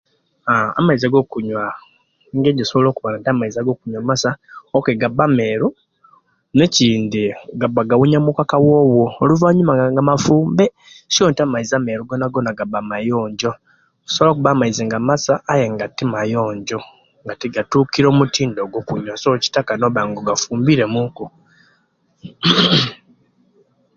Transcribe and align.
"Aah 0.51 0.69
amaizi 0.79 1.07
gokunywa 1.13 1.63
engeri 2.33 2.55
ojosobola 2.55 2.85
no'kuba 2.87 3.09
na'maizi 3.11 3.59
gakunywa 3.67 3.99
amasa, 4.03 4.29
""ok"", 4.77 4.85
gaba 5.01 5.25
meeru 5.37 5.67
ne'kindi 6.57 7.23
gaba 7.61 7.81
gawunyamuku 7.89 8.39
akawoowo 8.43 9.03
oluvaanyuma 9.23 9.71
nga 9.75 10.13
ofumbire 10.17 10.69
ku 11.13 11.19
ino 11.21 11.29
so 11.31 11.35
ti 11.37 11.43
maizi 11.51 11.73
ameru 11.77 12.03
gonagona 12.09 12.57
gaba 12.59 12.79
mayonjjo, 12.91 13.51
osobola 14.07 14.29
okuba 14.31 14.49
na'maizi 14.51 14.81
nga 14.87 14.99
masa 15.07 15.33
nayenga 15.45 15.85
timayonjo; 15.97 16.79
nga 17.23 17.33
tigatuukire 17.39 18.05
omutindo 18.09 18.61
gwokunywa; 18.71 19.15
so 19.21 19.27
kitaka 19.43 19.71
no'banga 19.75 20.19
ogafumbire 20.21 20.85
muuku." 20.93 21.25